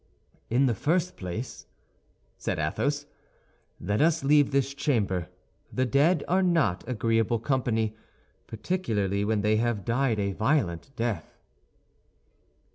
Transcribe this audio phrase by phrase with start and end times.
[0.49, 1.67] "In the first place,"
[2.35, 3.05] said Athos,
[3.79, 5.27] "let us leave this chamber;
[5.71, 7.95] the dead are not agreeable company,
[8.47, 11.37] particularly when they have died a violent death."